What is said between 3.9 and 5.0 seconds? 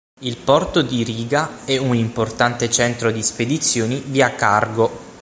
via cargo.